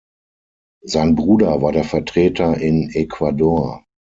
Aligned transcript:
Sein 0.83 1.13
Bruder 1.13 1.61
war 1.61 1.71
der 1.73 1.83
Vertreter 1.83 2.57
in 2.57 2.89
Ecuador. 2.89 3.85